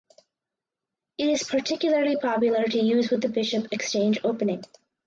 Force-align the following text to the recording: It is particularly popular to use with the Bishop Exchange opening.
It 1.19 1.29
is 1.29 1.43
particularly 1.43 2.15
popular 2.17 2.63
to 2.63 2.79
use 2.79 3.11
with 3.11 3.21
the 3.21 3.29
Bishop 3.29 3.67
Exchange 3.71 4.17
opening. 4.23 4.63